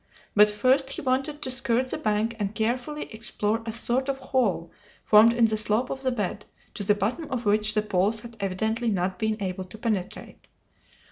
[0.35, 4.71] But first he wanted to skirt the bank and carefully explore a sort of hole
[5.03, 6.43] formed in the slope of the bed,
[6.73, 10.47] to the bottom of which the poles had evidently not been able to penetrate.